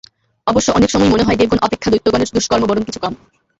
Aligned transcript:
অবশ্য 0.47 0.69
অনেক 0.71 0.89
সময়ই 0.91 1.13
মনে 1.13 1.25
হয়, 1.25 1.37
দেবগণ 1.39 1.59
অপেক্ষা 1.61 1.89
দৈত্যগণের 1.91 2.33
দুষ্কর্ম 2.35 2.63
বরং 2.67 2.81
কিছু 2.83 2.99
কম। 2.99 3.13